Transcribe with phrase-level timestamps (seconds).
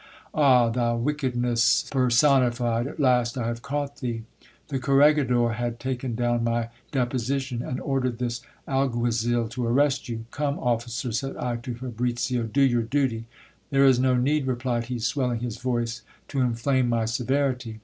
[0.33, 0.69] Ah!
[0.69, 4.23] thou wickedness per sonified, at last I have caught thee.
[4.69, 10.25] The corregidor has taken down my depo sition, and ordered this alguazil to arrest you.
[10.31, 13.25] Come, officer, said I to Fabricio, do your duty.
[13.69, 17.79] There is no need, replied he, swelling his voice, to inflame my severity.